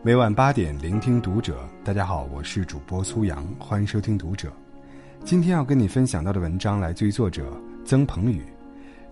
[0.00, 1.58] 每晚八点，聆听读者。
[1.82, 4.48] 大家好，我是主播苏阳，欢迎收听读者。
[5.24, 7.52] 今天要跟你分享到的文章来自于作者
[7.84, 8.44] 曾鹏宇。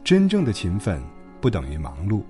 [0.05, 1.03] 真正的勤奋
[1.41, 2.23] 不等于忙碌。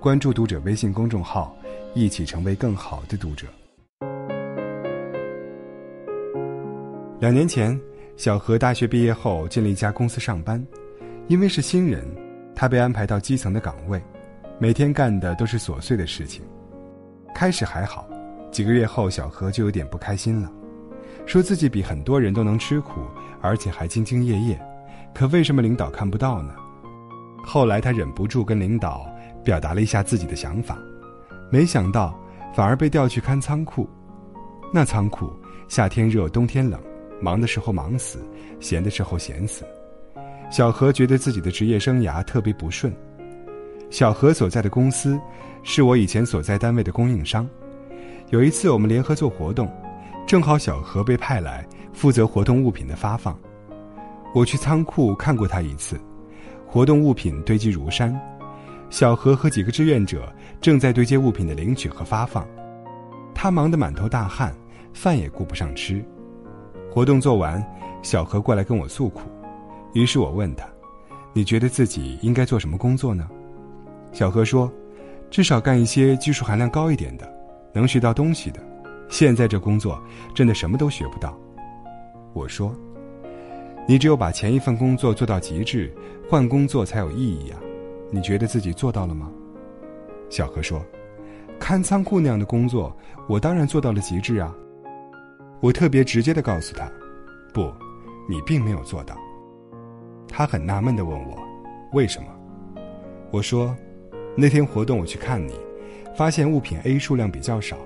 [0.00, 1.54] 关注读者微信公众号，
[1.94, 3.46] 一起成为更好的读者。
[7.20, 7.78] 两年前，
[8.16, 10.64] 小何大学毕业后进了一家公司上班，
[11.28, 12.02] 因为是新人，
[12.54, 14.02] 他被安排到基层的岗位，
[14.58, 16.42] 每天干的都是琐碎的事情。
[17.34, 18.08] 开始还好，
[18.52, 20.50] 几个月后，小何就有点不开心了，
[21.26, 23.00] 说自己比很多人都能吃苦，
[23.42, 24.60] 而且还兢兢业业，
[25.12, 26.54] 可为什么领导看不到呢？
[27.44, 29.04] 后来他忍不住跟领导
[29.44, 30.78] 表达了一下自己的想法，
[31.50, 32.18] 没想到
[32.54, 33.88] 反而被调去看仓库。
[34.72, 35.30] 那仓库
[35.68, 36.80] 夏天热，冬天冷，
[37.20, 38.18] 忙的时候忙死，
[38.60, 39.64] 闲的时候闲死。
[40.50, 42.94] 小何觉得自己的职业生涯特别不顺。
[43.90, 45.18] 小何所在的公司
[45.62, 47.48] 是我以前所在单位的供应商。
[48.30, 49.70] 有一次我们联合做活动，
[50.26, 53.38] 正好小何被派来负责活动物品的发放。
[54.34, 56.00] 我去仓库看过他一次。
[56.66, 58.18] 活动物品堆积如山，
[58.90, 62.44] 小何和几个志愿者正在对接物品的领取和发放，
[63.32, 64.52] 他忙得满头大汗，
[64.92, 66.04] 饭也顾不上吃。
[66.90, 67.64] 活动做完，
[68.02, 69.20] 小何过来跟我诉苦，
[69.92, 70.66] 于是我问他
[71.32, 73.28] ：“你觉得自己应该做什么工作呢？”
[74.14, 74.72] 小何说
[75.28, 77.30] ：“至少干一些技术含量高一点的，
[77.72, 78.60] 能学到东西的。
[79.10, 80.02] 现在这工作
[80.34, 81.38] 真的什么都学不到。”
[82.32, 82.74] 我说。
[83.86, 85.94] 你只有把前一份工作做到极致，
[86.26, 87.60] 换工作才有意义啊！
[88.10, 89.30] 你觉得自己做到了吗？
[90.30, 90.82] 小何说
[91.60, 92.96] ：“看仓库那样的工作，
[93.28, 94.50] 我当然做到了极致啊。”
[95.60, 96.90] 我特别直接的告诉他
[97.52, 97.70] ：“不，
[98.26, 99.14] 你并没有做到。”
[100.26, 101.36] 他很纳闷的问我
[101.92, 102.28] ：“为什么？”
[103.30, 103.76] 我说
[104.36, 105.54] ：“那天活动我去看你，
[106.16, 107.76] 发现物品 A 数量比较少，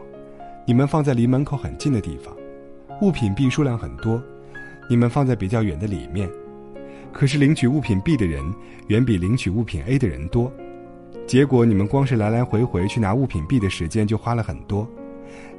[0.66, 2.34] 你们放在离门口很近的地方，
[3.02, 4.22] 物品 B 数量很多。”
[4.90, 6.27] 你们放在比较远的里面，
[7.12, 8.42] 可是领取物品 B 的人
[8.86, 10.50] 远比领取物品 A 的人多，
[11.27, 14.89] 结果你们光是来来回回去拿物品 B 的时间就花了很多。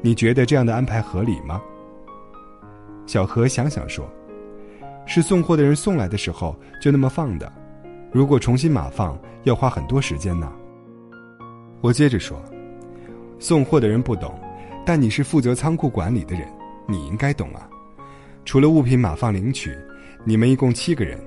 [0.01, 1.61] 你觉得这样的安排合理吗？
[3.05, 4.09] 小何想想说
[5.05, 7.53] ：“是送货的人送来的时候就那么放的，
[8.11, 10.51] 如果重新码放要花很多时间呢。”
[11.81, 12.41] 我接着说
[13.39, 14.37] ：“送货的人不懂，
[14.85, 16.47] 但你是负责仓库管理的人，
[16.87, 17.69] 你应该懂啊。”
[18.45, 19.77] 除了物品码放领取，
[20.25, 21.19] 你们一共七个人，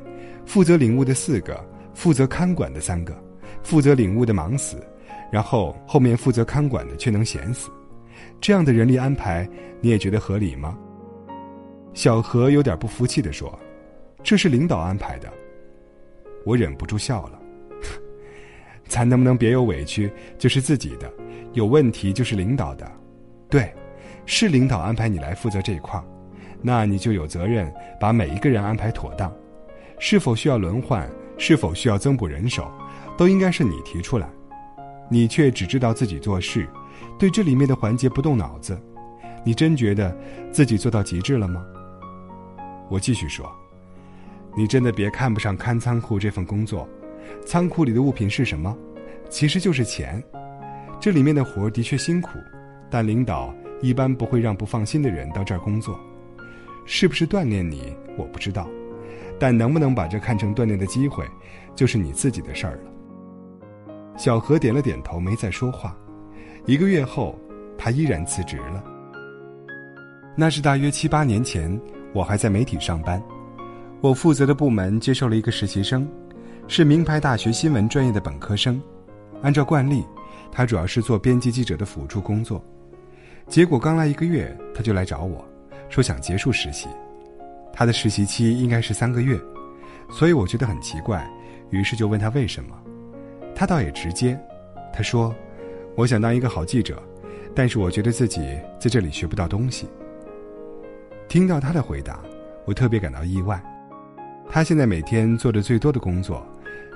[0.45, 1.65] 负责领物的四个，
[1.95, 3.17] 负责看管的三个，
[3.63, 4.85] 负责领物的忙死，
[5.31, 7.71] 然后后面负责看管的却能闲死，
[8.41, 9.49] 这样的人力安排
[9.81, 10.77] 你也觉得合理吗？
[11.95, 13.57] 小何有点不服气的说
[14.23, 15.33] ：“这是领导安排的。”
[16.45, 17.39] 我忍不住笑了，
[18.93, 20.13] 咱能不能别有委屈？
[20.37, 21.11] 就是自己的，
[21.55, 22.87] 有问题就是领导的，
[23.49, 23.75] 对，
[24.27, 26.05] 是领导安排你来负责这一块儿。
[26.61, 29.33] 那你就有责任把每一个人安排妥当，
[29.99, 31.09] 是否需要轮换，
[31.39, 32.71] 是否需要增补人手，
[33.17, 34.29] 都应该是你提出来，
[35.09, 36.69] 你却只知道自己做事，
[37.19, 38.79] 对这里面的环节不动脑子，
[39.43, 40.15] 你真觉得
[40.51, 41.65] 自己做到极致了吗？
[42.91, 43.51] 我继续说，
[44.55, 46.87] 你真的别看不上看仓库这份工作，
[47.45, 48.77] 仓库里的物品是什么？
[49.29, 50.23] 其实就是钱，
[51.01, 52.39] 这里面的活的确辛苦，
[52.91, 55.99] 但领导一般不会让不放心的人到这儿工作。
[56.85, 58.69] 是不是锻炼你，我不知道，
[59.39, 61.25] 但能不能把这看成锻炼的机会，
[61.75, 62.91] 就是你自己的事儿了。
[64.19, 65.97] 小何点了点头，没再说话。
[66.67, 67.39] 一个月后，
[67.79, 68.85] 他依然辞职了。
[70.37, 71.81] 那是大约七八年前，
[72.13, 73.23] 我还在媒体上班，
[74.01, 76.07] 我负责的部门接受了一个实习生，
[76.69, 78.81] 是名牌大学新闻专业的本科生。
[79.43, 80.05] 按照惯例，
[80.51, 82.65] 他主要是做编辑记者的辅助工作。
[83.49, 85.45] 结果刚来一个月，他就来找我。
[85.89, 86.89] 说想结束实习，
[87.73, 89.39] 他的实习期应该是三个月，
[90.11, 91.29] 所以我觉得很奇怪，
[91.71, 92.75] 于是就问他为什么。
[93.55, 94.39] 他倒也直接，
[94.93, 95.35] 他说
[95.95, 97.03] ：“我想当一个好记者，
[97.55, 98.41] 但是我觉得自己
[98.81, 99.87] 在这里学不到东西。”
[101.29, 102.21] 听到他的回答，
[102.65, 103.63] 我特别感到意外。
[104.55, 106.47] 他现在每天做的最多的工作，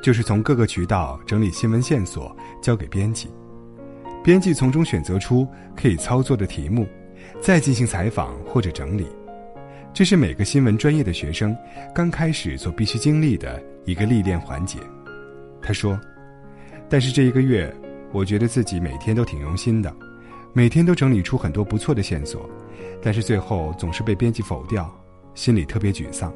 [0.03, 3.31] 就是从各个渠道整理新闻线索交给编辑，
[4.23, 6.87] 编辑从中选择出可以操作的题目。
[7.41, 9.07] 再进行采访或者整理，
[9.95, 11.57] 这是每个新闻专业的学生
[11.95, 14.79] 刚开始所必须经历的一个历练环节。
[15.63, 15.99] 他说
[16.91, 17.75] ：“但是这一个月，
[18.13, 19.91] 我觉得自己每天都挺用心的，
[20.53, 22.49] 每天都整理出很多不错的线索，
[23.03, 24.95] 但是最后总是被编辑否掉，
[25.35, 26.31] 心里特别沮丧。”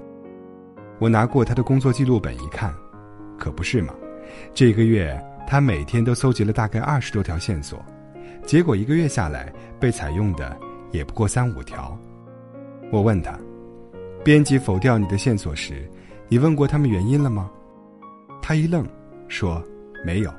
[1.01, 2.73] 我拿过他的工作记录本一看，
[3.39, 3.95] 可不是嘛，
[4.53, 7.83] 这个月他每天都搜集了大概二十多条线索。
[8.45, 10.55] 结果一个月下来被采用的
[10.93, 11.99] 也不过三五条。
[12.93, 13.39] 我问他，
[14.23, 15.91] 编辑否掉你的线索时，
[16.29, 17.51] 你问过他们原因了吗？
[18.43, 18.87] 他一愣，
[19.27, 19.63] 说
[20.05, 20.31] 没有。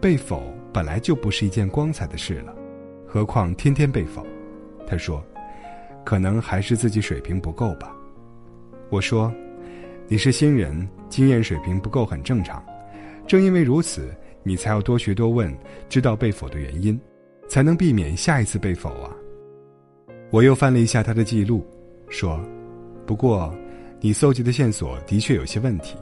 [0.00, 0.42] 被否
[0.72, 2.54] 本来就不是一件光彩的事了，
[3.06, 4.24] 何况天天被否。
[4.86, 5.22] 他说，
[6.06, 7.94] 可能还是自己水平不够吧。
[8.90, 9.30] 我说，
[10.10, 12.64] 你是新人，经验水平不够很正常。
[13.26, 14.08] 正因为如此，
[14.42, 15.54] 你才要多学多问，
[15.86, 16.98] 知道被否的原因，
[17.46, 19.12] 才能避免下一次被否啊。
[20.30, 21.62] 我又翻了一下他的记录，
[22.08, 22.40] 说
[23.04, 23.54] ：“不过，
[24.00, 25.94] 你搜集的线索的确有些问题。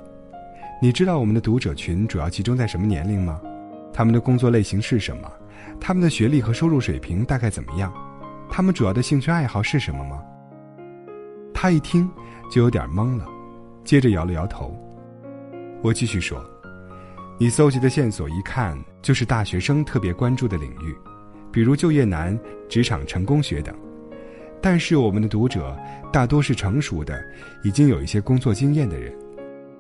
[0.81, 3.41] 你知道我们的读者群主要集中在什么年龄吗？
[3.93, 5.29] 他们的工作类型是什么？
[5.81, 7.93] 他们的学历和收入水平大概怎么样？
[8.49, 10.23] 他们主要的兴趣爱好是什么吗？”
[11.53, 12.09] 他一听
[12.49, 13.27] 就有点懵了，
[13.87, 14.77] 接着摇了摇头。
[15.81, 16.45] 我继续说。
[17.39, 20.97] 你搜集的线索一看就是大学生特别关注的领域，
[21.53, 23.77] 比如就业难、职场成功学等。
[24.63, 25.77] 但是我们的读者
[26.11, 27.23] 大多是成熟的，
[27.63, 29.15] 已经有一些工作经验的人，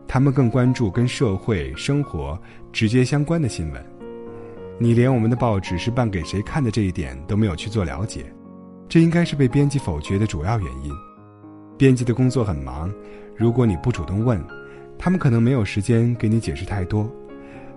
[0.06, 2.38] 他们更关注跟社会生活
[2.73, 3.82] 直接相关的新闻。
[4.79, 8.31] 你连我们的报纸是办给谁看的这一点都没有去做了解，
[8.87, 10.93] 这应该是被编辑否决的主要原因。
[11.76, 12.93] 编辑的工作很忙，
[13.37, 14.43] 如果你不主动问，
[14.99, 17.11] 他们可能没有时间给你解释太多。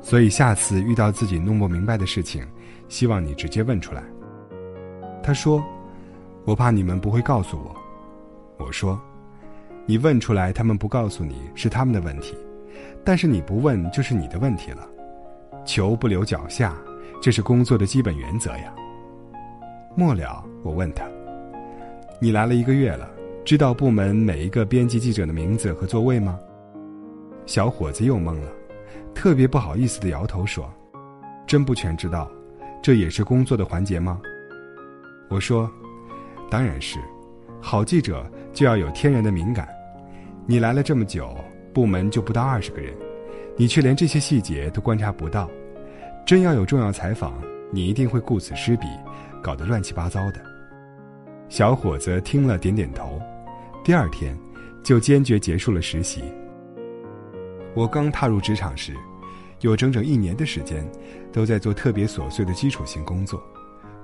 [0.01, 2.41] 所以下次遇到自己弄不明白的事情，
[2.87, 4.01] 希望你直接问出来。
[5.21, 5.61] 他说
[6.45, 7.75] ：“我怕你们不会告诉我。”
[8.57, 8.97] 我说
[9.85, 12.37] ：“你问出来，他们不告诉你是他们的问题，
[13.03, 14.87] 但是你不问就是你的问题了。
[15.65, 16.73] 球不留脚下，
[17.21, 18.73] 这是工作的基本原则呀。”
[19.95, 21.03] 末了，我问他
[22.21, 23.09] ：“你来了一个月了，
[23.49, 26.39] 知道部门每一个编辑记者的名字和座位吗？”
[27.47, 28.47] 小伙子又懵了。
[29.15, 30.71] 特别不好意思的摇头说
[31.47, 32.29] ：“真不全知道，
[32.79, 34.21] 这也是工作的环节吗？”
[35.31, 35.67] 我说
[36.47, 36.99] ：“当然是，
[37.59, 38.23] 好记者
[38.53, 39.67] 就要有天然的敏感。
[40.45, 41.35] 你来了这么久，
[41.73, 42.93] 部门就不到二十个人，
[43.57, 45.49] 你却连这些细节都观察不到。
[46.23, 47.33] 真要有重要采访，
[47.71, 48.85] 你一定会顾此失彼，
[49.41, 50.39] 搞得乱七八糟的。”
[51.49, 53.19] 小伙子听了点点头，
[53.89, 54.37] 第二天
[54.83, 56.21] 就坚决结束了实习。
[57.73, 58.95] 我刚踏入职场时，
[59.61, 60.87] 有整整一年的时间，
[61.33, 63.41] 都在做特别琐碎的基础性工作，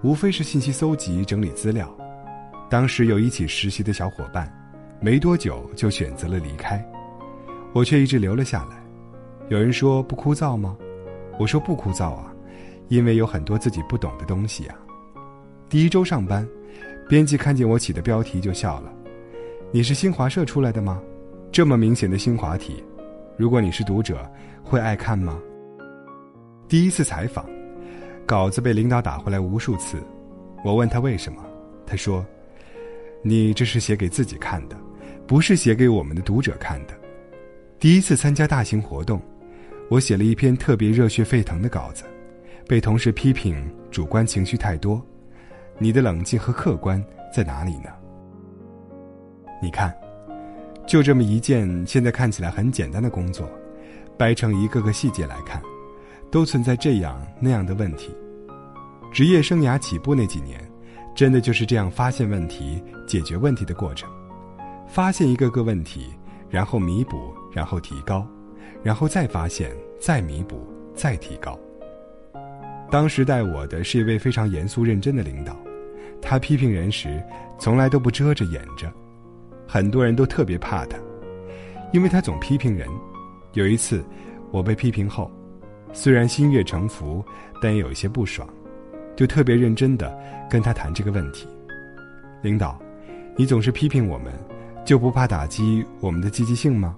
[0.02, 1.88] 无非是信息搜集、整理资料。
[2.68, 4.52] 当时有一起实习的小伙伴，
[5.00, 6.84] 没多久就选择了离开，
[7.72, 8.84] 我却一直留了下来。
[9.50, 10.76] 有人说不枯燥吗？
[11.38, 12.34] 我说不枯燥啊，
[12.88, 14.76] 因为有很多自己不懂的东西啊。
[15.70, 16.44] 第一周上班，
[17.08, 18.92] 编辑看见我起的标题就笑了
[19.72, 21.02] ：“你是新华社出来的吗？
[21.52, 22.84] 这么明显的新华体。”
[23.38, 24.32] 如果你是读者，
[24.64, 25.38] 会爱看吗？
[26.70, 27.46] 第一次采访，
[28.26, 30.02] 稿子被领导打回来无数次，
[30.64, 31.44] 我问他为什么，
[31.86, 32.26] 他说
[33.22, 34.78] ：“你这是写给自己看的，
[35.28, 36.94] 不是写给我们的读者看的。”
[37.78, 39.22] 第一次参加大型活动，
[39.90, 42.06] 我写了一篇特别热血沸腾的稿子，
[42.66, 45.06] 被同事批评主观情绪太多，
[45.78, 47.04] 你的冷静和客观
[47.34, 47.90] 在哪里呢？
[49.62, 49.96] 你看。
[50.88, 53.50] 就这么一件现在看起来很简单的工作，
[54.19, 55.60] 掰成一个个细节来看，
[56.30, 58.16] 都存在这样那样的问题。
[59.12, 60.62] 职业生涯起步那几年，
[61.16, 64.07] 真的就是这样发现问题、解决问题的过程。
[64.88, 66.14] 发现一个个问题，
[66.52, 68.24] 然后弥补，然后提高，
[68.83, 71.57] 然后再发现，再弥补，再提高。
[72.92, 75.57] 当时带我的是一位非常严肃认真的领导，
[76.21, 77.24] 他批评人时
[77.57, 78.94] 从来都不遮着掩着。
[79.68, 80.98] 很多人都特别怕他，
[81.92, 82.88] 因为他总批评人。
[83.54, 84.04] 有一次，
[84.52, 85.31] 我被批评后，
[85.94, 87.24] 虽然心悦诚服，
[87.62, 88.48] 但也有一些不爽，
[89.16, 90.14] 就特别认真的
[90.50, 91.48] 跟他谈这个问题。
[92.42, 92.78] 领导，
[93.36, 94.34] 你总是批评我们，
[94.84, 96.95] 就不怕打击我们的积极性吗？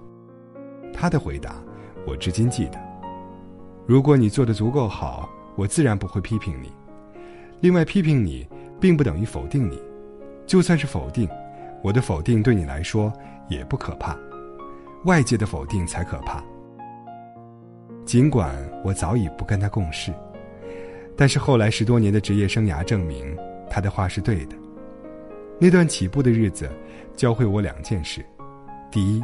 [0.92, 1.54] 他的回答
[2.04, 2.78] 我至今记得：
[3.86, 6.72] 如果你做的足够好，我自然不会批评你。
[7.60, 8.46] 另外，批评你
[8.80, 9.80] 并不等于否定你，
[10.44, 11.28] 就算是否定。
[11.82, 13.12] 我的否定对你来说
[13.48, 14.16] 也不可怕，
[15.04, 16.42] 外界的否定才可怕。
[18.04, 20.12] 尽管我早已不跟他共事，
[21.16, 23.36] 但是后来十多年的职业生涯证明，
[23.68, 24.56] 他的话是对的。
[25.60, 26.70] 那段起步的日子，
[27.16, 28.24] 教会我两件事：
[28.90, 29.22] 第一，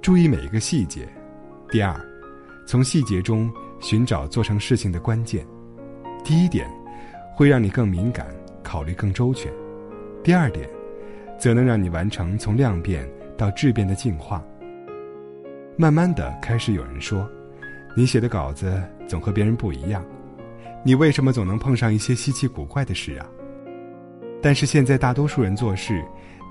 [0.00, 1.02] 注意每一个细节；
[1.70, 1.94] 第二，
[2.66, 5.46] 从细节中寻找做成事情的关键。
[6.24, 6.68] 第一点，
[7.34, 8.26] 会让你更敏感，
[8.62, 9.52] 考虑更周全；
[10.22, 10.68] 第二点。
[11.38, 14.44] 则能让你完成从量变到质变的进化。
[15.76, 17.28] 慢慢的，开始有人说，
[17.94, 20.04] 你写的稿子总和别人不一样，
[20.84, 23.26] 你为什么总能碰上一些稀奇古怪的事啊？
[24.42, 26.04] 但是现在大多数人做事，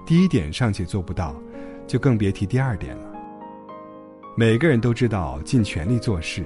[0.05, 1.35] 第一点尚且做不到，
[1.85, 3.03] 就更别提第二点了。
[4.35, 6.45] 每个人都知道尽全力做事，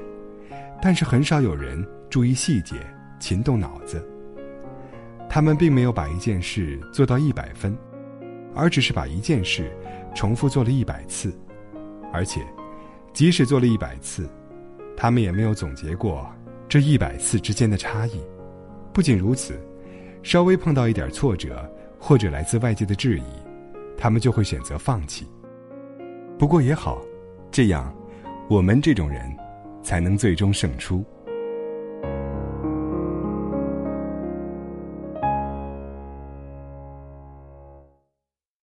[0.82, 2.76] 但是很少有人注意细节、
[3.20, 4.04] 勤动脑子。
[5.30, 7.78] 他们并没有把一件事做到一百分，
[8.56, 9.72] 而只是把一件事
[10.14, 11.34] 重复做了一百次，
[12.12, 12.42] 而且，
[13.14, 14.30] 即使做了一百次，
[14.96, 16.30] 他们也没有总结过
[16.68, 18.22] 这一百次之间的差异。
[18.94, 19.60] 不仅如此。
[20.24, 21.68] 稍微碰到一点挫折，
[22.00, 23.24] 或者来自外界的质疑，
[23.98, 25.26] 他们就会选择放弃。
[26.38, 27.02] 不过也好，
[27.50, 27.92] 这样，
[28.48, 29.36] 我们这种人，
[29.82, 31.04] 才能最终胜出。